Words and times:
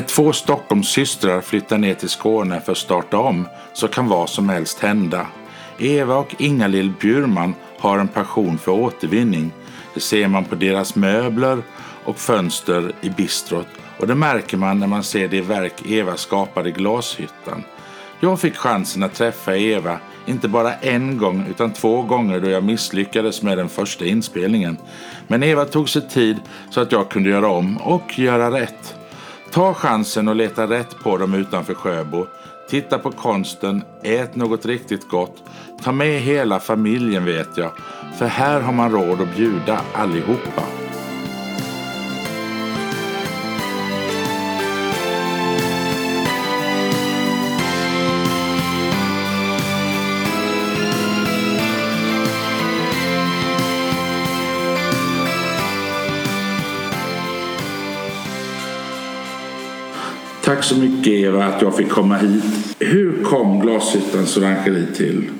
När 0.00 0.06
två 0.06 0.32
Stockholmssystrar 0.32 1.40
flyttar 1.40 1.78
ner 1.78 1.94
till 1.94 2.08
Skåne 2.08 2.60
för 2.60 2.72
att 2.72 2.78
starta 2.78 3.18
om 3.18 3.48
så 3.72 3.88
kan 3.88 4.08
vad 4.08 4.30
som 4.30 4.48
helst 4.48 4.78
hända. 4.78 5.26
Eva 5.78 6.16
och 6.16 6.34
Ingalill 6.38 6.92
Bjurman 7.00 7.54
har 7.78 7.98
en 7.98 8.08
passion 8.08 8.58
för 8.58 8.72
återvinning. 8.72 9.52
Det 9.94 10.00
ser 10.00 10.28
man 10.28 10.44
på 10.44 10.54
deras 10.54 10.94
möbler 10.96 11.62
och 12.04 12.18
fönster 12.18 12.92
i 13.00 13.10
bistrot 13.10 13.66
och 13.98 14.06
det 14.06 14.14
märker 14.14 14.56
man 14.56 14.78
när 14.78 14.86
man 14.86 15.02
ser 15.02 15.28
det 15.28 15.40
verk 15.40 15.82
Eva 15.86 16.16
skapade 16.16 16.68
i 16.68 16.72
Glashyttan. 16.72 17.64
Jag 18.20 18.40
fick 18.40 18.56
chansen 18.56 19.02
att 19.02 19.14
träffa 19.14 19.56
Eva, 19.56 19.98
inte 20.26 20.48
bara 20.48 20.74
en 20.74 21.18
gång 21.18 21.46
utan 21.50 21.72
två 21.72 22.02
gånger 22.02 22.40
då 22.40 22.50
jag 22.50 22.64
misslyckades 22.64 23.42
med 23.42 23.58
den 23.58 23.68
första 23.68 24.04
inspelningen. 24.04 24.76
Men 25.26 25.42
Eva 25.42 25.64
tog 25.64 25.88
sig 25.88 26.08
tid 26.08 26.36
så 26.70 26.80
att 26.80 26.92
jag 26.92 27.08
kunde 27.08 27.30
göra 27.30 27.48
om 27.48 27.76
och 27.76 28.18
göra 28.18 28.60
rätt. 28.60 28.96
Ta 29.52 29.74
chansen 29.74 30.28
och 30.28 30.36
leta 30.36 30.66
rätt 30.66 30.98
på 31.02 31.16
dem 31.16 31.34
utanför 31.34 31.74
Sjöbo. 31.74 32.26
Titta 32.68 32.98
på 32.98 33.10
konsten, 33.10 33.82
ät 34.02 34.36
något 34.36 34.66
riktigt 34.66 35.08
gott. 35.08 35.42
Ta 35.82 35.92
med 35.92 36.20
hela 36.20 36.60
familjen 36.60 37.24
vet 37.24 37.56
jag, 37.56 37.70
för 38.18 38.26
här 38.26 38.60
har 38.60 38.72
man 38.72 38.92
råd 38.92 39.20
att 39.20 39.36
bjuda 39.36 39.80
allihopa. 39.94 40.62
Tack 60.50 60.64
så 60.64 60.76
mycket 60.76 61.12
Eva 61.12 61.44
att 61.44 61.62
jag 61.62 61.76
fick 61.76 61.88
komma 61.88 62.16
hit. 62.16 62.44
Hur 62.78 63.24
kom 63.24 63.60
Glashyttans 63.60 64.36
orangeri 64.36 64.86
till? 64.96 65.30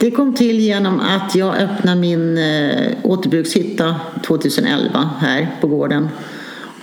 Det 0.00 0.10
kom 0.10 0.34
till 0.34 0.60
genom 0.60 1.00
att 1.00 1.34
jag 1.34 1.56
öppnade 1.56 2.00
min 2.00 2.38
eh, 2.38 2.92
återbrukshytta 3.02 4.00
2011 4.26 5.10
här 5.18 5.56
på 5.60 5.66
gården. 5.66 6.08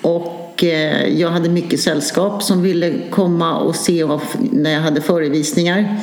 Och 0.02 0.64
eh, 0.64 1.20
jag 1.20 1.30
hade 1.30 1.50
mycket 1.50 1.80
sällskap 1.80 2.44
som 2.44 2.62
ville 2.62 2.94
komma 3.10 3.58
och 3.58 3.76
se 3.76 4.06
när 4.52 4.72
jag 4.72 4.82
hade 4.82 5.02
förevisningar. 5.02 6.00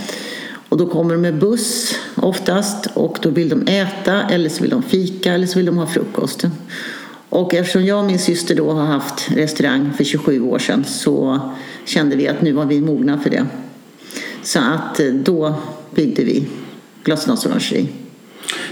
Och 0.69 0.77
då 0.77 0.87
kommer 0.87 1.15
de 1.15 1.21
med 1.21 1.39
buss 1.39 1.95
oftast 2.15 2.87
och 2.95 3.19
då 3.23 3.31
vill 3.31 3.49
de 3.49 3.67
äta 3.67 4.23
eller 4.23 4.49
så 4.49 4.63
vill 4.63 4.71
de 4.71 4.83
fika 4.83 5.33
eller 5.33 5.47
så 5.47 5.59
vill 5.59 5.67
de 5.67 5.79
ha 5.79 5.87
frukost. 5.87 6.45
Och 7.29 7.55
eftersom 7.55 7.85
jag 7.85 7.99
och 7.99 8.05
min 8.05 8.19
syster 8.19 8.55
då 8.55 8.71
har 8.73 8.87
haft 8.87 9.31
restaurang 9.31 9.93
för 9.97 10.05
27 10.05 10.41
år 10.43 10.59
sedan 10.59 10.85
så 10.85 11.41
kände 11.85 12.17
vi 12.17 12.29
att 12.29 12.43
nu 12.43 12.53
var 12.53 12.67
vi 12.67 12.81
mogna 12.81 13.19
för 13.19 13.31
det. 13.31 13.47
Så 14.43 14.59
att 14.59 15.01
eh, 15.01 15.07
då 15.07 15.55
byggde 15.95 16.25
vi 16.25 16.47
Glasnosorangeri. 17.05 17.89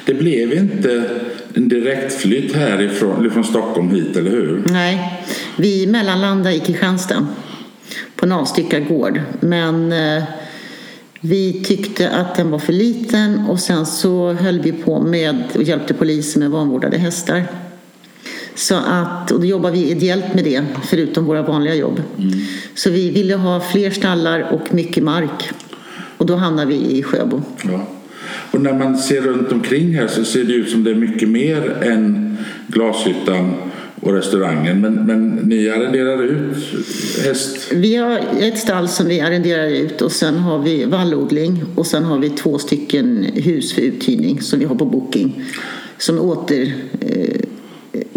Det 0.06 0.14
blev 0.14 0.52
inte 0.52 1.10
en 1.54 1.68
direktflytt 1.68 2.54
härifrån 2.54 3.30
från 3.30 3.44
Stockholm 3.44 3.90
hit, 3.90 4.16
eller 4.16 4.30
hur? 4.30 4.62
Nej, 4.66 5.22
vi 5.56 5.86
mellanlandade 5.86 6.56
i 6.56 6.60
Kristianstad 6.60 7.26
på 8.16 8.26
en 8.26 8.32
avstyckad 8.32 8.88
gård. 8.88 9.20
Men 9.40 9.92
eh, 9.92 10.22
vi 11.20 11.64
tyckte 11.64 12.10
att 12.10 12.34
den 12.34 12.50
var 12.50 12.58
för 12.58 12.72
liten 12.72 13.46
och 13.48 13.60
sen 13.60 13.86
så 13.86 14.32
höll 14.32 14.60
vi 14.60 14.72
på 14.72 15.00
med 15.00 15.42
och 15.54 15.62
hjälpte 15.62 15.94
polisen 15.94 16.42
med 16.42 16.50
vanvårdade 16.50 16.98
hästar. 16.98 17.42
Så 18.56 18.74
att, 18.74 19.30
och 19.30 19.40
då 19.40 19.46
jobbar 19.46 19.70
vi 19.70 19.90
ideellt 19.90 20.34
med 20.34 20.44
det, 20.44 20.64
förutom 20.84 21.24
våra 21.24 21.42
vanliga 21.42 21.74
jobb. 21.74 22.02
Mm. 22.18 22.32
Så 22.74 22.90
vi 22.90 23.10
ville 23.10 23.34
ha 23.34 23.60
fler 23.60 23.90
stallar 23.90 24.40
och 24.52 24.74
mycket 24.74 25.04
mark. 25.04 25.50
Och 26.16 26.26
då 26.26 26.36
hamnade 26.36 26.68
vi 26.68 26.98
i 26.98 27.02
Sjöbo. 27.02 27.42
Ja. 27.64 27.88
Och 28.50 28.60
när 28.60 28.72
man 28.72 28.98
ser 28.98 29.20
runt 29.20 29.52
omkring 29.52 29.94
här 29.94 30.06
så 30.06 30.24
ser 30.24 30.44
det 30.44 30.52
ut 30.52 30.70
som 30.70 30.84
det 30.84 30.90
är 30.90 30.94
mycket 30.94 31.28
mer 31.28 31.82
än 31.82 32.36
Glashyttan 32.68 33.54
och 34.00 34.12
restaurangen. 34.12 34.80
Men, 34.80 34.94
men 34.94 35.30
ni 35.30 35.70
arrenderar 35.70 36.22
ut 36.22 36.56
häst? 37.24 37.72
Vi 37.72 37.96
har 37.96 38.20
ett 38.40 38.58
stall 38.58 38.88
som 38.88 39.06
vi 39.06 39.20
arrenderar 39.20 39.66
ut 39.66 40.02
och 40.02 40.12
sen 40.12 40.38
har 40.38 40.58
vi 40.58 40.84
vallodling 40.84 41.64
och 41.74 41.86
sen 41.86 42.04
har 42.04 42.18
vi 42.18 42.30
två 42.30 42.58
stycken 42.58 43.26
hus 43.34 43.72
för 43.72 43.82
uthyrning 43.82 44.40
som 44.40 44.58
vi 44.58 44.64
har 44.64 44.74
på 44.74 44.84
booking. 44.84 45.42
Som 45.98 46.18
åter 46.18 46.74
eh, 47.00 47.35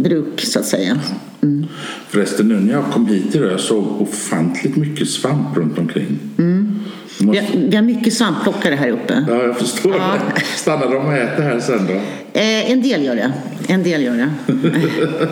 bruk 0.02 0.42
så 0.42 0.60
att 0.60 0.66
säga. 0.66 1.00
Mm. 1.42 1.66
Förresten 2.08 2.48
nu 2.48 2.60
när 2.60 2.74
jag 2.74 2.86
kom 2.92 3.08
hit 3.08 3.36
idag 3.36 3.52
jag 3.52 3.60
såg 3.60 4.02
ofantligt 4.02 4.76
mycket 4.76 5.10
svamp 5.10 5.58
runt 5.58 5.78
omkring. 5.78 6.20
Mm. 6.38 6.80
Måste... 7.20 7.42
Vi, 7.42 7.48
har, 7.60 7.70
vi, 7.70 7.76
har, 7.76 7.84
mycket 7.84 8.14
svampplockare 8.14 8.76
här 8.76 8.90
uppe. 8.90 9.26
Ja, 9.28 9.44
jag 9.44 9.58
förstår 9.58 9.96
ja. 9.96 10.14
det. 10.36 10.42
Stannar 10.42 10.92
de 10.92 11.06
och 11.06 11.14
äter 11.14 11.44
här 11.44 11.60
sen 11.60 11.88
då? 11.88 11.94
Eh, 12.40 12.72
en 12.72 12.82
del 12.82 13.04
gör 13.04 13.16
det. 13.16 13.34
En 13.68 13.84
del 13.84 14.04
gör 14.04 14.14
det. 14.18 14.30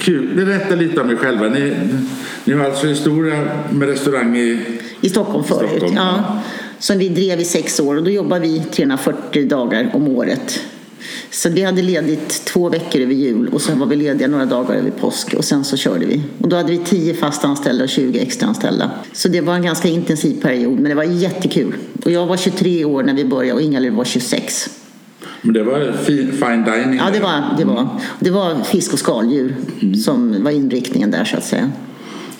Kul. 0.00 0.36
Berätta 0.36 0.74
lite 0.74 1.00
om 1.00 1.10
er 1.10 1.16
själva. 1.16 1.48
Ni, 1.48 1.74
ni 2.44 2.52
har 2.54 2.64
alltså 2.64 2.86
historia 2.86 3.48
med 3.70 3.88
restaurang 3.88 4.36
i, 4.36 4.60
I 5.00 5.08
Stockholm 5.08 5.44
förut. 5.44 5.70
Stockholm. 5.70 5.96
Ja. 5.96 6.42
Som 6.78 6.98
vi 6.98 7.08
drev 7.08 7.40
i 7.40 7.44
sex 7.44 7.80
år 7.80 7.96
och 7.96 8.02
då 8.04 8.10
jobbar 8.10 8.38
vi 8.38 8.60
340 8.60 9.48
dagar 9.48 9.90
om 9.92 10.08
året 10.08 10.60
så 11.30 11.48
vi 11.48 11.62
hade 11.62 11.82
ledigt 11.82 12.44
två 12.44 12.68
veckor 12.68 13.00
över 13.00 13.14
jul 13.14 13.48
och 13.48 13.60
sen 13.62 13.78
var 13.78 13.86
vi 13.86 13.96
lediga 13.96 14.28
några 14.28 14.46
dagar 14.46 14.74
över 14.74 14.90
påsk 14.90 15.34
och 15.34 15.44
sen 15.44 15.64
så 15.64 15.76
körde 15.76 16.06
vi. 16.06 16.22
Och 16.38 16.48
då 16.48 16.56
hade 16.56 16.72
vi 16.72 16.78
10 16.78 17.14
fast 17.14 17.44
anställda 17.44 17.84
och 17.84 17.90
20 17.90 18.18
extra 18.18 18.48
anställda. 18.48 18.90
Så 19.12 19.28
det 19.28 19.40
var 19.40 19.54
en 19.54 19.62
ganska 19.62 19.88
intensiv 19.88 20.40
period 20.42 20.72
men 20.72 20.84
det 20.84 20.94
var 20.94 21.04
jättekul. 21.04 21.74
Och 22.04 22.10
jag 22.10 22.26
var 22.26 22.36
23 22.36 22.84
år 22.84 23.02
när 23.02 23.14
vi 23.14 23.24
började 23.24 23.52
och 23.52 23.62
Ingalill 23.62 23.92
var 23.92 24.04
26. 24.04 24.70
Men 25.42 25.54
det 25.54 25.62
var 25.62 25.92
fine 26.02 26.64
dining? 26.64 26.98
Ja, 26.98 27.10
det 27.12 27.20
var, 27.20 27.42
det 27.58 27.64
var, 27.64 27.88
det 28.20 28.30
var 28.30 28.64
fisk 28.64 28.92
och 28.92 28.98
skaldjur 28.98 29.56
mm. 29.80 29.94
som 29.94 30.44
var 30.44 30.50
inriktningen 30.50 31.10
där 31.10 31.24
så 31.24 31.36
att 31.36 31.44
säga. 31.44 31.70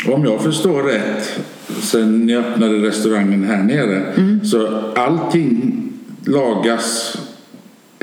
Om 0.09 0.25
jag 0.25 0.43
förstår 0.43 0.83
rätt, 0.83 1.41
sen 1.83 2.27
ni 2.27 2.37
öppnade 2.37 2.75
restaurangen 2.75 3.45
här 3.45 3.63
nere, 3.63 4.13
mm. 4.17 4.45
så 4.45 4.67
allting 4.97 5.81
lagas 6.25 7.17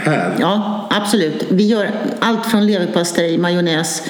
här? 0.03 0.35
Ja, 0.39 0.87
absolut. 0.91 1.45
Vi 1.49 1.67
gör 1.67 1.91
allt 2.19 2.45
från 2.45 2.65
leverpastej, 2.65 3.37
majonnäs, 3.37 4.01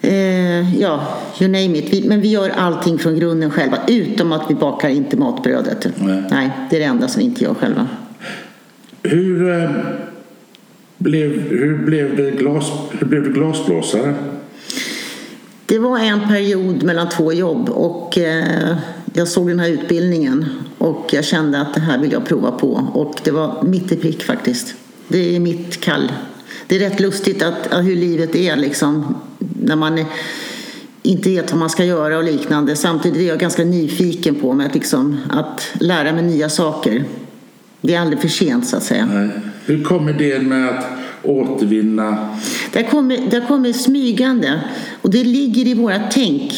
eh, 0.00 0.80
ja, 0.80 1.18
you 1.40 1.50
name 1.50 1.78
it. 1.78 1.92
Vi, 1.92 2.08
men 2.08 2.20
vi 2.20 2.28
gör 2.28 2.50
allting 2.56 2.98
från 2.98 3.18
grunden 3.18 3.50
själva, 3.50 3.78
utom 3.88 4.32
att 4.32 4.50
vi 4.50 4.54
bakar 4.54 4.88
inte 4.88 5.16
matbrödet. 5.16 5.88
Nej. 5.96 6.22
Nej 6.30 6.50
det 6.70 6.76
är 6.76 6.80
det 6.80 6.86
enda 6.86 7.08
som 7.08 7.18
vi 7.18 7.24
inte 7.24 7.44
gör 7.44 7.54
själva. 7.54 7.88
Hur, 9.02 9.62
eh, 9.62 9.70
blev, 10.98 11.30
hur, 11.40 11.78
blev, 11.78 12.16
det 12.16 12.30
glas, 12.30 12.72
hur 12.98 13.06
blev 13.06 13.22
du 13.22 13.32
glasblåsare? 13.32 14.14
Det 15.66 15.78
var 15.78 15.98
en 15.98 16.28
period 16.28 16.82
mellan 16.82 17.08
två 17.08 17.32
jobb 17.32 17.68
och 17.68 18.18
eh, 18.18 18.76
jag 19.18 19.28
såg 19.28 19.48
den 19.48 19.60
här 19.60 19.68
utbildningen 19.68 20.46
och 20.78 21.08
jag 21.12 21.24
kände 21.24 21.60
att 21.60 21.74
det 21.74 21.80
här 21.80 21.98
vill 21.98 22.12
jag 22.12 22.26
prova 22.26 22.50
på. 22.50 22.88
Och 22.92 23.20
det 23.24 23.30
var 23.30 23.62
mitt 23.62 23.92
i 23.92 23.96
prick 23.96 24.22
faktiskt. 24.22 24.74
Det 25.08 25.36
är 25.36 25.40
mitt 25.40 25.80
kall. 25.80 26.12
Det 26.66 26.76
är 26.76 26.80
rätt 26.80 27.00
lustigt 27.00 27.42
att, 27.42 27.66
att 27.66 27.84
hur 27.84 27.96
livet 27.96 28.34
är 28.34 28.56
liksom 28.56 29.16
när 29.38 29.76
man 29.76 30.04
inte 31.02 31.30
vet 31.30 31.50
vad 31.50 31.60
man 31.60 31.70
ska 31.70 31.84
göra 31.84 32.18
och 32.18 32.24
liknande. 32.24 32.76
Samtidigt 32.76 33.18
är 33.18 33.28
jag 33.28 33.38
ganska 33.38 33.64
nyfiken 33.64 34.34
på 34.34 34.52
mig 34.52 34.66
att, 34.66 34.74
liksom, 34.74 35.16
att 35.30 35.68
lära 35.80 36.12
mig 36.12 36.22
nya 36.22 36.48
saker. 36.48 37.04
Det 37.80 37.94
är 37.94 38.00
aldrig 38.00 38.20
för 38.20 38.28
sent 38.28 38.66
så 38.66 38.76
att 38.76 38.82
säga. 38.82 39.06
Nej. 39.06 39.30
Hur 39.66 39.84
kommer 39.84 40.12
det 40.12 40.42
med 40.42 40.68
att 40.68 40.84
återvinna? 41.22 42.38
Det 42.72 42.82
kommer, 42.82 43.18
det 43.30 43.40
kommer 43.48 43.72
smygande 43.72 44.60
och 45.02 45.10
det 45.10 45.24
ligger 45.24 45.66
i 45.66 45.74
våra 45.74 46.00
tänk 46.10 46.52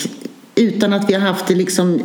utan 0.55 0.93
att 0.93 1.11
vi 1.11 1.15
har 1.15 1.21
haft 1.21 1.47
det 1.47 1.55
liksom 1.55 2.01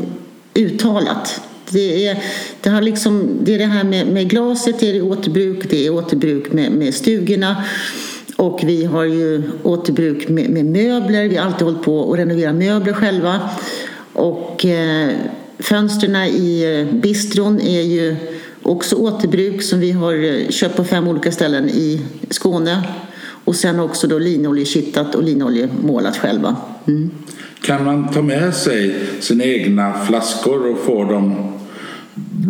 uttalat. 0.56 1.42
Det 1.69 2.07
är 2.07 2.24
det, 2.62 2.69
har 2.69 2.81
liksom, 2.81 3.30
det, 3.42 3.54
är 3.54 3.57
det 3.57 3.66
här 3.66 3.84
med, 3.84 4.07
med 4.07 4.30
glaset, 4.30 4.80
det 4.80 4.98
är 4.98 5.02
återbruk, 5.02 5.69
det 5.69 5.86
är 5.86 5.94
återbruk 5.94 6.54
med, 6.54 6.72
med 6.72 6.94
stugorna. 6.94 7.63
Och 8.36 8.60
vi 8.63 8.86
har 8.86 9.04
ju 9.04 9.44
återbruk 9.63 10.30
med, 10.30 10.50
med 10.50 10.66
möbler. 10.66 11.28
Vi 11.28 11.36
har 11.36 11.46
alltid 11.46 11.62
hållit 11.62 11.84
på 11.84 12.13
att 12.13 12.19
renovera 12.19 12.54
möbler 12.54 12.94
själva. 12.94 13.50
Och 14.13 14.66
eh, 14.66 15.10
fönstren 15.60 16.16
i 16.16 16.63
eh, 16.63 16.96
bistron 16.96 17.62
är 17.62 17.81
ju 17.81 18.16
också 18.62 18.96
återbruk 18.96 19.63
som 19.63 19.80
vi 19.80 19.92
har 19.92 20.13
eh, 20.13 20.50
köpt 20.50 20.75
på 20.75 20.84
fem 20.84 21.08
olika 21.08 21.31
ställen 21.31 21.69
i 21.69 22.01
Skåne. 22.30 22.84
Och 23.46 23.56
sen 23.56 23.80
också 23.80 24.08
då 24.08 24.19
linoljekittad 24.19 25.16
och 25.16 25.24
linoljemålat 25.24 26.18
själva. 26.18 26.56
Mm. 26.88 27.12
Kan 27.66 27.86
man 27.86 28.12
ta 28.14 28.22
med 28.22 28.56
sig 28.56 28.96
sina 29.20 29.44
egna 29.44 29.94
flaskor 29.94 30.72
och 30.72 30.80
få 30.80 31.04
dem 31.04 31.52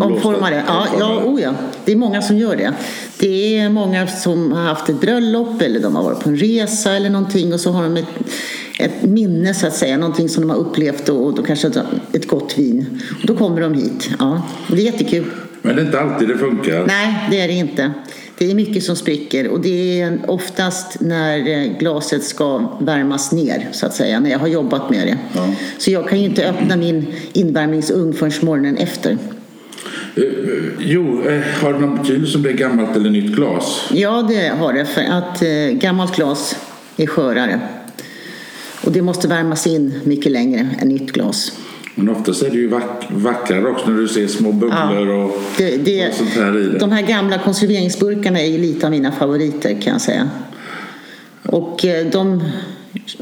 Omforma 0.02 0.50
det? 0.50 0.64
Ja, 0.68 0.88
ja, 1.00 1.22
oh 1.26 1.42
ja, 1.42 1.54
det 1.86 1.92
är 1.92 1.96
många 1.96 2.22
som 2.22 2.38
gör 2.38 2.56
det. 2.56 2.74
Det 3.20 3.58
är 3.58 3.70
många 3.70 4.08
som 4.08 4.52
har 4.52 4.64
haft 4.64 4.90
ett 4.90 5.02
bröllop 5.02 5.62
eller 5.62 5.80
de 5.80 5.96
har 5.96 6.04
varit 6.04 6.20
på 6.20 6.30
en 6.30 6.38
resa 6.38 6.96
eller 6.96 7.10
någonting 7.10 7.54
och 7.54 7.60
så 7.60 7.72
har 7.72 7.84
de 7.84 7.98
ett, 7.98 8.08
ett 8.80 9.04
minne 9.04 9.54
så 9.54 9.68
att 9.68 9.76
säga, 9.76 9.98
någonting 9.98 10.30
som 10.30 10.44
de 10.44 10.50
har 10.50 10.58
upplevt 10.58 11.10
och 11.10 11.36
då 11.36 11.44
kanske 11.44 11.72
ett 12.14 12.28
gott 12.28 12.58
vin. 12.58 13.02
Och 13.22 13.28
då 13.28 13.36
kommer 13.36 13.62
de 13.62 13.74
hit. 13.74 14.10
Ja, 14.20 14.42
det 14.68 14.74
är 14.74 14.86
jättekul. 14.86 15.26
Men 15.62 15.76
det 15.76 15.82
är 15.82 15.86
inte 15.86 16.00
alltid 16.00 16.28
det 16.28 16.38
funkar? 16.38 16.86
Nej, 16.88 17.28
det 17.32 17.42
är 17.42 17.48
det 17.48 17.54
inte. 17.54 17.92
Det 18.38 18.52
är 18.52 18.56
mycket 18.56 18.84
som 18.84 18.96
spricker 18.96 19.48
och 19.48 19.62
det 19.62 20.02
är 20.02 20.20
oftast 20.28 21.00
när 21.00 21.48
eh, 21.48 21.78
glaset 21.80 22.24
ska 22.24 22.78
värmas 22.80 23.32
ner 23.32 23.68
så 23.72 23.86
att 23.86 23.94
säga, 23.94 24.20
när 24.20 24.30
jag 24.30 24.40
har 24.40 24.48
jobbat 24.48 24.90
med 24.90 25.08
det. 25.08 25.18
Ja. 25.34 25.54
Så 25.78 25.92
jag 25.92 26.10
kan 26.10 26.20
ju 26.20 26.26
inte 26.26 26.50
öppna 26.50 26.76
min 26.76 27.06
invärmningsugn 27.34 28.14
förrän 28.14 28.32
morgonen 28.42 28.78
efter. 28.78 29.12
Eh, 29.12 30.24
jo, 30.80 31.24
eh, 31.28 31.42
har 31.62 31.74
det 31.74 31.80
någon 31.80 31.98
betydelse 31.98 32.38
om 32.38 32.44
det 32.44 32.50
är 32.50 32.54
gammalt 32.54 32.96
eller 32.96 33.10
nytt 33.10 33.36
glas? 33.36 33.90
Ja, 33.92 34.26
det 34.30 34.48
har 34.48 34.74
det. 34.74 34.86
För 34.86 35.02
att 35.02 35.40
gammalt 35.82 36.16
glas 36.16 36.56
är 36.98 37.08
skörare. 37.08 37.60
Och 38.86 38.92
det 38.92 39.02
måste 39.02 39.28
värmas 39.28 39.68
in 39.68 40.00
mycket 40.04 40.32
längre 40.32 40.70
än 40.80 40.88
nytt 40.88 41.12
glas. 41.12 41.52
Men 41.96 42.10
oftast 42.10 42.44
är 42.44 42.50
det 42.50 42.56
ju 42.56 42.68
vack, 42.68 43.08
vackrare 43.10 43.68
också 43.68 43.90
när 43.90 43.98
du 43.98 44.08
ser 44.08 44.28
små 44.28 44.52
bubblor 44.52 45.08
ja, 45.08 45.24
och, 45.24 45.42
det, 45.58 45.78
det, 45.78 46.08
och 46.08 46.14
sånt 46.14 46.30
här 46.30 46.58
i 46.58 46.64
det. 46.64 46.80
De 46.80 46.92
här 46.92 47.02
gamla 47.02 47.38
konserveringsburkarna 47.38 48.42
är 48.42 48.46
ju 48.46 48.58
lite 48.58 48.86
av 48.86 48.92
mina 48.92 49.12
favoriter 49.12 49.82
kan 49.82 49.94
jag 49.94 50.02
säga. 50.02 50.30
Och 51.44 51.86
eh, 51.86 52.06
de 52.06 52.44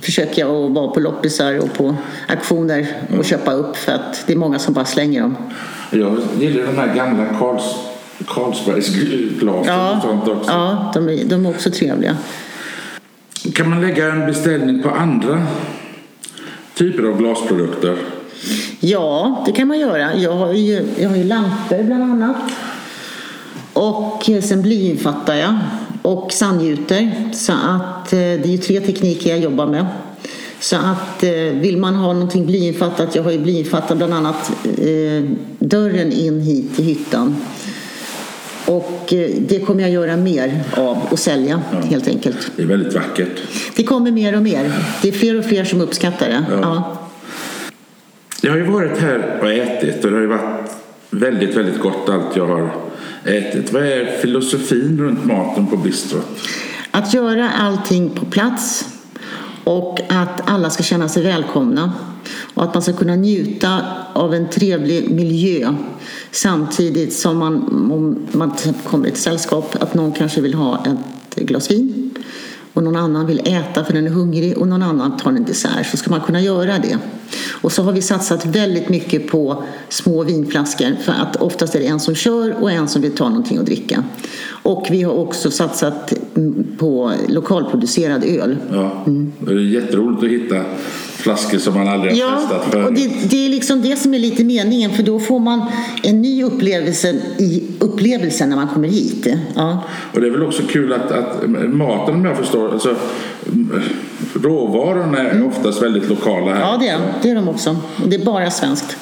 försöker 0.02 0.42
jag 0.42 0.52
att 0.52 0.72
vara 0.72 0.88
på 0.88 1.00
loppisar 1.00 1.60
och 1.60 1.74
på 1.74 1.96
auktioner 2.28 2.88
och 3.10 3.18
ja. 3.18 3.24
köpa 3.24 3.54
upp 3.54 3.78
för 3.78 3.92
att 3.92 4.24
det 4.28 4.34
är 4.34 4.38
många 4.38 4.60
som 4.60 4.74
bara 4.74 4.86
slänger 4.86 5.22
dem. 5.22 5.36
Jag 5.92 6.18
gillar 6.40 6.66
de 6.66 6.78
här 6.78 6.96
gamla 6.96 7.26
Karls, 7.40 7.64
Carlsbergsglasen 8.28 9.74
ja, 9.74 9.96
och 9.96 10.02
sånt 10.02 10.28
också. 10.28 10.52
Ja, 10.52 10.92
de 10.94 11.10
är, 11.10 11.26
de 11.26 11.46
är 11.46 11.50
också 11.50 11.72
trevliga. 11.72 12.18
Kan 13.54 13.70
man 13.70 13.82
lägga 13.82 14.12
en 14.12 14.26
beställning 14.26 14.84
på 14.84 14.90
andra 14.90 15.44
typer 16.74 17.04
av 17.04 17.18
glasprodukter? 17.18 17.98
Ja, 18.80 19.44
det 19.46 19.52
kan 19.52 19.68
man 19.68 19.80
göra. 19.80 20.16
Jag 20.16 20.34
har 20.34 20.54
ju, 20.54 20.86
jag 21.00 21.10
har 21.10 21.18
ju 21.18 21.24
lampor 21.24 21.84
bland 21.84 22.04
annat. 22.04 22.36
Och 23.74 24.30
sen 24.44 24.62
blyinfattar 24.62 25.36
jag. 25.36 25.60
Och 26.02 26.34
sandgjuter. 26.34 27.30
Så 27.34 27.54
att 27.54 28.14
eh, 28.14 28.20
det 28.20 28.44
är 28.44 28.48
ju 28.48 28.58
tre 28.58 28.80
tekniker 28.80 29.30
jag 29.30 29.40
jobbar 29.40 29.66
med. 29.66 29.86
Så 30.60 30.76
att 30.76 31.24
eh, 31.24 31.32
vill 31.32 31.78
man 31.78 31.96
ha 31.96 32.14
någonting 32.14 32.46
blyinfattat, 32.46 33.16
jag 33.16 33.24
har 33.24 33.32
ju 33.32 33.40
blyinfattat 33.40 33.98
bland 33.98 34.14
annat 34.14 34.52
eh, 34.64 35.24
dörren 35.60 36.12
in 36.12 36.42
hit 36.42 36.76
till 36.76 36.86
hyttan. 36.86 37.36
Och 38.66 39.14
det 39.40 39.66
kommer 39.66 39.82
jag 39.82 39.92
göra 39.92 40.18
mer 40.18 40.64
av 40.78 40.98
och 41.12 41.20
sälja 41.20 41.62
ja. 41.72 41.80
helt 41.80 42.08
enkelt. 42.08 42.52
Det 42.56 42.62
är 42.62 42.68
väldigt 42.68 42.94
vackert. 42.94 43.42
Det 43.76 43.84
kommer 43.84 44.12
mer 44.12 44.36
och 44.36 44.42
mer. 44.42 44.72
Det 45.02 45.08
är 45.08 45.12
fler 45.12 45.40
och 45.40 45.46
fler 45.46 45.66
som 45.66 45.82
uppskattar 45.82 46.28
det. 46.28 46.46
Ja. 46.52 46.58
ja. 46.62 47.03
Jag 48.46 48.52
har 48.52 48.58
ju 48.58 48.64
varit 48.64 48.98
här 48.98 49.40
och 49.42 49.52
ätit 49.52 50.06
och 50.06 50.12
det 50.12 50.18
har 50.18 50.22
ju 50.22 50.28
varit 50.28 50.72
väldigt, 51.10 51.58
väldigt 51.58 51.80
gott 51.80 52.10
allt 52.10 52.36
jag 52.36 52.48
har 52.48 52.76
ätit. 53.24 53.74
Vad 53.74 53.84
är 53.84 54.18
filosofin 54.22 55.00
runt 55.00 55.26
maten 55.26 55.68
på 55.68 55.78
bistrot? 55.78 56.26
Att 56.92 57.14
göra 57.14 57.50
allting 57.50 58.10
på 58.10 58.26
plats 58.26 58.86
och 59.64 60.00
att 60.10 60.50
alla 60.50 60.70
ska 60.70 60.84
känna 60.84 61.10
sig 61.10 61.24
välkomna 61.24 61.94
och 62.54 62.64
att 62.64 62.74
man 62.74 62.84
ska 62.84 62.94
kunna 62.94 63.16
njuta 63.16 63.82
av 64.14 64.34
en 64.34 64.50
trevlig 64.50 65.12
miljö 65.12 65.74
samtidigt 66.32 67.14
som 67.14 67.38
man, 67.38 67.56
om 67.92 68.28
man 68.32 68.54
kommer 68.84 69.08
i 69.08 69.10
ett 69.10 69.18
sällskap, 69.18 69.76
att 69.80 69.94
någon 69.94 70.12
kanske 70.12 70.42
vill 70.42 70.54
ha 70.54 70.86
ett 71.36 71.36
glas 71.36 71.72
vin 71.72 72.13
och 72.74 72.84
någon 72.84 72.96
annan 72.96 73.28
vill 73.28 73.40
äta 73.40 73.84
för 73.84 73.94
den 73.94 74.08
är 74.08 74.12
hungrig 74.12 74.58
och 74.58 74.68
någon 74.68 74.84
annan 74.84 75.18
tar 75.18 75.30
en 75.30 75.46
dessert 75.46 75.86
så 75.92 75.98
ska 75.98 76.10
man 76.10 76.22
kunna 76.22 76.42
göra 76.42 76.80
det. 76.80 76.98
Och 77.62 77.72
så 77.72 77.84
har 77.84 77.92
vi 77.92 78.02
satsat 78.02 78.46
väldigt 78.46 78.90
mycket 78.90 79.28
på 79.28 79.64
små 79.90 80.24
vinflaskor 80.24 80.96
för 81.04 81.12
att 81.12 81.36
oftast 81.36 81.76
är 81.76 81.80
det 81.80 81.88
en 81.88 82.00
som 82.00 82.16
kör 82.16 82.56
och 82.62 82.72
en 82.72 82.88
som 82.88 83.02
vill 83.02 83.16
ta 83.16 83.30
någonting 83.30 83.58
att 83.58 83.66
dricka. 83.66 84.04
Och 84.64 84.88
vi 84.92 85.02
har 85.02 85.14
också 85.14 85.52
satsat 85.52 86.14
på 86.78 87.14
lokalproducerad 87.28 88.24
öl. 88.24 88.58
Ja, 88.72 89.06
det 89.40 89.52
är 89.52 89.60
jätteroligt 89.60 90.24
att 90.24 90.30
hitta 90.30 90.66
flaskor 91.24 91.58
som 91.58 91.74
man 91.74 91.88
aldrig 91.88 92.14
har 92.14 92.20
ja, 92.20 92.40
testat 92.40 92.64
förut. 92.72 92.88
Och 92.88 92.94
det, 92.94 93.30
det, 93.30 93.46
är 93.46 93.50
liksom 93.50 93.82
det 93.82 93.96
som 93.96 94.14
är 94.14 94.20
lite 94.20 94.44
meningen 94.44 94.92
för 94.92 95.04
då 95.04 95.20
får 95.20 95.40
man 95.40 95.66
en 96.04 96.22
ny 96.22 96.44
upplevelse 96.44 97.16
i 97.38 97.64
upplevelsen 97.80 98.50
när 98.50 98.56
man 98.56 98.68
kommer 98.68 98.88
hit. 98.88 99.28
Ja. 99.56 99.84
Och 100.14 100.22
det 100.22 100.28
är 100.28 100.32
väl 100.32 100.44
också 100.44 100.64
kul 100.70 100.94
att, 100.94 101.12
att 101.12 101.50
maten 101.50 102.16
om 102.16 102.26
jag 102.26 102.38
förstår, 102.38 102.74
alltså, 102.74 102.96
råvarorna 104.34 105.18
är 105.18 105.32
mm. 105.32 105.48
oftast 105.48 105.82
väldigt 105.82 106.10
lokala 106.10 106.54
här. 106.54 106.62
Ja 106.62 106.78
det 106.80 106.88
är, 106.88 107.00
det 107.22 107.30
är 107.30 107.36
de 107.36 107.50
också. 107.50 107.78
Det 108.06 108.16
är 108.16 108.26
bara 108.26 108.52
svenskt. 108.52 108.98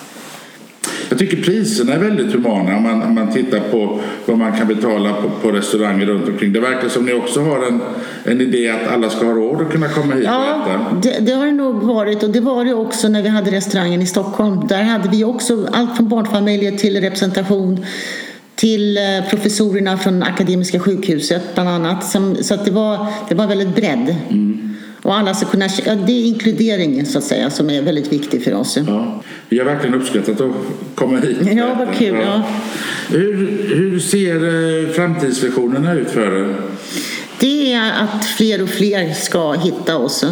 Jag 1.11 1.19
tycker 1.19 1.37
priserna 1.37 1.93
är 1.93 1.99
väldigt 1.99 2.33
humana 2.33 2.77
om 2.77 2.83
man, 2.83 3.01
om 3.01 3.15
man 3.15 3.33
tittar 3.33 3.59
på 3.59 3.99
vad 4.25 4.37
man 4.37 4.57
kan 4.57 4.67
betala 4.67 5.13
på, 5.13 5.29
på 5.41 5.51
restauranger 5.51 6.05
runt 6.05 6.27
omkring. 6.27 6.53
Det 6.53 6.59
verkar 6.59 6.89
som 6.89 7.05
ni 7.05 7.13
också 7.13 7.41
har 7.41 7.67
en, 7.67 7.81
en 8.23 8.41
idé 8.41 8.69
att 8.69 8.93
alla 8.93 9.09
ska 9.09 9.25
ha 9.25 9.33
råd 9.33 9.61
att 9.61 9.71
kunna 9.71 9.87
komma 9.89 10.13
hit 10.13 10.23
ja, 10.25 10.55
och 10.55 10.71
äta. 10.71 10.95
Det, 11.01 11.25
det 11.25 11.31
har 11.31 11.45
det 11.45 11.51
nog 11.51 11.83
varit 11.83 12.23
och 12.23 12.29
det 12.29 12.39
var 12.39 12.65
det 12.65 12.73
också 12.73 13.07
när 13.07 13.21
vi 13.21 13.29
hade 13.29 13.51
restaurangen 13.51 14.01
i 14.01 14.05
Stockholm. 14.05 14.67
Där 14.67 14.83
hade 14.83 15.09
vi 15.09 15.23
också 15.23 15.67
allt 15.71 15.97
från 15.97 16.09
barnfamiljer 16.09 16.71
till 16.71 17.01
representation 17.01 17.85
till 18.55 18.97
eh, 18.97 19.29
professorerna 19.29 19.97
från 19.97 20.23
Akademiska 20.23 20.79
sjukhuset 20.79 21.41
bland 21.53 21.69
annat. 21.69 22.03
Så 22.41 22.53
att 22.53 22.65
det, 22.65 22.71
var, 22.71 23.07
det 23.29 23.35
var 23.35 23.47
väldigt 23.47 23.75
bredd. 23.75 24.15
Mm. 24.29 24.70
Och 25.01 25.17
alla 25.17 25.33
ska 25.33 25.45
kunna, 25.45 25.69
ja, 25.85 25.95
det 25.95 26.11
är 26.11 26.25
inkluderingen 26.25 27.05
så 27.05 27.17
att 27.17 27.23
säga 27.23 27.49
som 27.49 27.69
är 27.69 27.81
väldigt 27.81 28.13
viktig 28.13 28.43
för 28.43 28.53
oss. 28.53 28.77
Ja, 28.87 29.21
vi 29.49 29.59
har 29.59 29.65
verkligen 29.65 29.95
uppskattat 29.95 30.41
att 30.41 30.51
komma 30.95 31.19
hit. 31.19 31.37
Ja, 31.55 31.75
vad 31.79 31.95
kul. 31.95 32.15
Ja. 32.15 32.21
ja. 32.21 32.43
Hur, 33.09 33.35
hur 33.75 33.99
ser 33.99 34.35
eh, 34.35 34.89
framtidsvisionerna 34.89 35.93
ut 35.93 36.09
för 36.09 36.49
er? 36.49 36.55
Det 37.39 37.73
är 37.73 37.91
att 38.03 38.25
fler 38.25 38.63
och 38.63 38.69
fler 38.69 39.13
ska 39.13 39.53
hitta 39.53 39.97
oss. 39.97 40.25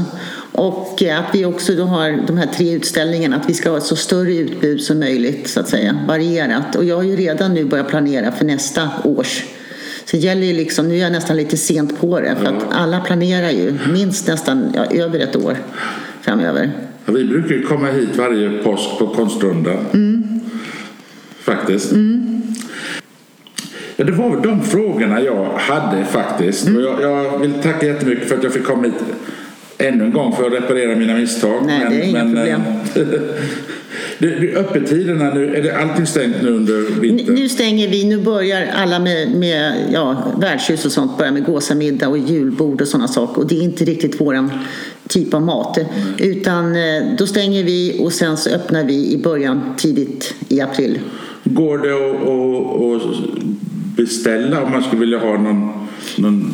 Och 0.51 1.03
att 1.03 1.35
vi 1.35 1.45
också 1.45 1.73
då 1.73 1.83
har 1.83 2.27
de 2.27 2.37
här 2.37 2.47
tre 2.47 2.73
utställningarna, 2.73 3.35
att 3.35 3.49
vi 3.49 3.53
ska 3.53 3.69
ha 3.69 3.77
ett 3.77 3.83
så 3.83 3.95
större 3.95 4.33
utbud 4.33 4.81
som 4.81 4.99
möjligt, 4.99 5.49
så 5.49 5.59
att 5.59 5.69
säga, 5.69 5.99
varierat. 6.07 6.75
Och 6.75 6.85
jag 6.85 6.95
har 6.95 7.03
ju 7.03 7.15
redan 7.15 7.53
nu 7.53 7.65
börjat 7.65 7.89
planera 7.89 8.31
för 8.31 8.45
nästa 8.45 8.89
års 9.03 9.43
det 10.17 10.23
gäller 10.23 10.47
ju 10.47 10.53
liksom, 10.53 10.87
nu 10.87 10.95
är 10.95 10.99
jag 10.99 11.11
nästan 11.11 11.37
lite 11.37 11.57
sent 11.57 11.99
på 12.01 12.19
det 12.19 12.35
för 12.35 12.45
att 12.45 12.63
alla 12.71 12.99
planerar 12.99 13.49
ju 13.49 13.73
minst 13.93 14.27
nästan 14.27 14.73
ja, 14.75 14.85
över 14.85 15.19
ett 15.19 15.35
år 15.35 15.57
framöver. 16.21 16.71
Ja, 17.05 17.13
vi 17.13 17.25
brukar 17.25 17.55
ju 17.55 17.61
komma 17.61 17.87
hit 17.87 18.17
varje 18.17 18.63
påsk 18.63 18.99
på 18.99 19.07
konstrundan. 19.07 19.85
Mm. 19.93 20.39
Faktiskt. 21.39 21.91
Mm. 21.91 22.41
Ja, 23.95 24.05
det 24.05 24.11
var 24.11 24.29
väl 24.29 24.41
de 24.41 24.63
frågorna 24.63 25.21
jag 25.21 25.45
hade 25.45 26.05
faktiskt. 26.05 26.67
Mm. 26.67 26.81
Jag, 26.81 27.01
jag, 27.01 27.39
vill 27.39 27.53
tacka 27.53 27.85
jättemycket 27.85 28.27
för 28.27 28.37
att 28.37 28.43
jag 28.43 28.53
fick 28.53 28.63
komma 28.63 28.83
hit 28.83 28.93
ännu 29.77 30.03
en 30.03 30.11
gång 30.11 30.35
för 30.35 30.47
att 30.47 30.53
reparera 30.53 30.95
mina 30.95 31.13
misstag. 31.13 31.63
Nej, 31.65 31.79
men, 31.79 31.91
det 31.91 32.01
är 32.01 32.09
inga 32.09 32.23
men, 32.23 32.33
problem. 32.33 32.61
Det, 34.19 34.55
öppettiderna 34.55 35.33
nu, 35.33 35.55
är 35.55 35.63
det 35.63 35.77
allting 35.77 36.05
stängt 36.05 36.35
nu 36.41 36.49
under 36.49 37.01
vintern? 37.01 37.35
Nu 37.35 37.49
stänger 37.49 37.87
vi, 37.87 38.05
nu 38.05 38.17
börjar 38.17 38.67
alla 38.75 38.99
med, 38.99 39.31
med 39.31 39.73
ja, 39.93 40.33
värdshus 40.37 40.85
och 40.85 40.91
sånt 40.91 41.17
börjar 41.17 41.31
med 41.31 41.43
gåsamiddag 41.43 42.07
och 42.07 42.17
julbord 42.17 42.81
och 42.81 42.87
sådana 42.87 43.07
saker 43.07 43.41
och 43.41 43.47
det 43.47 43.55
är 43.55 43.63
inte 43.63 43.85
riktigt 43.85 44.21
våran 44.21 44.51
typ 45.07 45.33
av 45.33 45.41
mat. 45.41 45.77
Mm. 45.77 45.91
Utan 46.17 46.75
eh, 46.75 47.03
då 47.17 47.27
stänger 47.27 47.63
vi 47.63 47.97
och 47.99 48.13
sen 48.13 48.37
så 48.37 48.49
öppnar 48.49 48.83
vi 48.83 49.11
i 49.13 49.17
början 49.17 49.75
tidigt 49.77 50.33
i 50.49 50.61
april. 50.61 50.99
Går 51.43 51.77
det 51.77 51.93
att, 51.93 53.03
att 53.03 53.97
beställa 53.97 54.63
om 54.63 54.71
man 54.71 54.83
skulle 54.83 54.99
vilja 54.99 55.19
ha 55.19 55.37
någon, 55.37 55.87
någon 56.17 56.51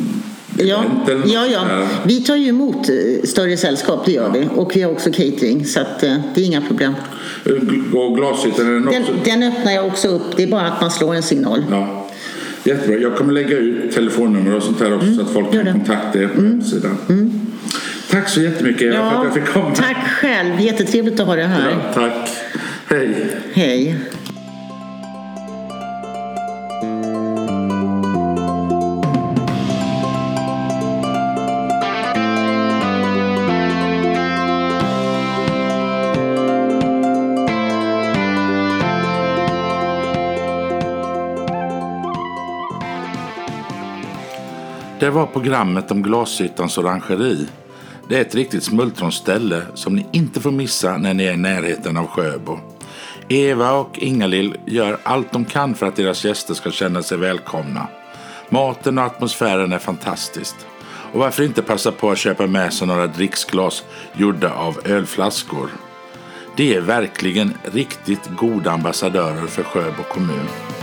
Ja, 0.58 0.84
ja, 1.26 1.46
ja. 1.46 1.88
Vi 2.04 2.20
tar 2.20 2.36
ju 2.36 2.48
emot 2.48 2.88
eh, 2.88 2.94
större 3.24 3.56
sällskap, 3.56 4.06
det 4.06 4.12
gör 4.12 4.30
vi. 4.30 4.48
Och 4.54 4.76
vi 4.76 4.82
har 4.82 4.92
också 4.92 5.10
catering, 5.10 5.64
så 5.64 5.80
att, 5.80 6.02
eh, 6.02 6.16
det 6.34 6.40
är 6.40 6.44
inga 6.44 6.60
problem. 6.60 6.94
Och 7.92 8.16
glashyttan, 8.16 8.66
den, 8.66 8.88
också... 8.88 9.12
den, 9.12 9.40
den 9.40 9.52
öppnar 9.52 9.72
jag 9.72 9.86
också 9.86 10.08
upp. 10.08 10.36
Det 10.36 10.42
är 10.42 10.46
bara 10.46 10.66
att 10.66 10.80
man 10.80 10.90
slår 10.90 11.14
en 11.14 11.22
signal. 11.22 11.64
Ja. 11.70 12.08
Jättebra. 12.64 12.98
Jag 12.98 13.16
kommer 13.16 13.32
lägga 13.32 13.56
ut 13.56 13.92
telefonnummer 13.92 14.56
och 14.56 14.62
sånt 14.62 14.80
här 14.80 14.94
också 14.94 15.06
mm, 15.06 15.18
så 15.18 15.22
att 15.22 15.30
folk 15.30 15.52
kan 15.52 15.72
kontakta 15.72 16.18
er 16.18 16.28
på 16.28 16.40
mm. 16.40 16.52
hemsidan. 16.52 16.98
Mm. 17.08 17.40
Tack 18.10 18.28
så 18.28 18.40
jättemycket 18.40 18.94
ja, 18.94 19.10
för 19.10 19.18
att 19.18 19.24
jag 19.24 19.34
fick 19.34 19.54
komma. 19.54 19.74
Tack 19.74 20.08
själv. 20.08 20.60
Jättetrevligt 20.60 21.20
att 21.20 21.26
ha 21.26 21.36
dig 21.36 21.46
här. 21.46 21.70
Ja, 21.70 21.92
tack. 21.94 22.30
Hej. 22.86 23.26
Hej. 23.52 23.96
Det 45.00 45.10
var 45.10 45.26
programmet 45.26 45.90
om 45.90 46.02
Glashyttans 46.02 46.78
orangeri. 46.78 47.46
Det 48.08 48.16
är 48.16 48.20
ett 48.20 48.34
riktigt 48.34 48.64
smultronställe 48.64 49.62
som 49.74 49.96
ni 49.96 50.06
inte 50.12 50.40
får 50.40 50.50
missa 50.50 50.96
när 50.96 51.14
ni 51.14 51.24
är 51.24 51.32
i 51.32 51.36
närheten 51.36 51.96
av 51.96 52.06
Sjöbo. 52.06 52.58
Eva 53.28 53.72
och 53.72 53.98
Ingalill 53.98 54.56
gör 54.66 54.98
allt 55.02 55.32
de 55.32 55.44
kan 55.44 55.74
för 55.74 55.86
att 55.86 55.96
deras 55.96 56.24
gäster 56.24 56.54
ska 56.54 56.70
känna 56.70 57.02
sig 57.02 57.18
välkomna. 57.18 57.86
Maten 58.48 58.98
och 58.98 59.04
atmosfären 59.04 59.72
är 59.72 59.78
fantastiskt. 59.78 60.66
Och 61.12 61.20
varför 61.20 61.42
inte 61.42 61.62
passa 61.62 61.92
på 61.92 62.10
att 62.10 62.18
köpa 62.18 62.46
med 62.46 62.72
sig 62.72 62.86
några 62.86 63.06
dricksglas 63.06 63.84
gjorda 64.12 64.52
av 64.52 64.80
ölflaskor? 64.84 65.70
De 66.56 66.74
är 66.74 66.80
verkligen 66.80 67.54
riktigt 67.72 68.30
goda 68.36 68.70
ambassadörer 68.70 69.46
för 69.46 69.62
Sjöbo 69.62 70.02
kommun. 70.02 70.75